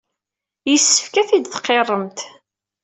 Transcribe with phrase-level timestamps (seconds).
[0.69, 2.19] Yessefk ad t-id-tqirremt.